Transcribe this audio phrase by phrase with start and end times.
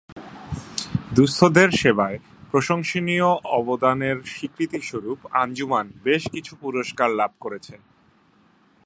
[1.15, 2.17] দুঃস্থদের সেবায়
[2.51, 7.75] প্রশংসনীয় অবদানের স্বীকৃতিস্বরূপ আঞ্জুমান বেশ কিছু পুরস্কার লাভ করেছে।